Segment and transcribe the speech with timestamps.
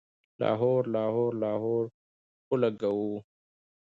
[0.41, 1.83] لاهور، لاهور، لاهور
[2.49, 3.15] اولګوو